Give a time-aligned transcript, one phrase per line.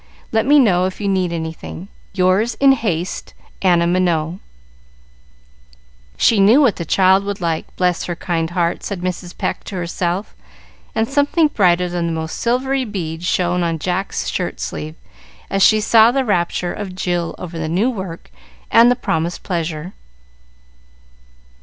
[0.31, 1.87] Let me know if you need anything.
[2.11, 4.39] "Yours in haste, "Anna Minot"
[6.17, 9.37] "She knew what the child would like, bless her kind heart," said Mrs.
[9.37, 10.35] Pecq to herself,
[10.95, 14.95] and something brighter than the most silvery bead shone on Jack's shirt sleeve,
[15.51, 18.31] as she saw the rapture of Jill over the new work
[18.71, 19.93] and the promised pleasure.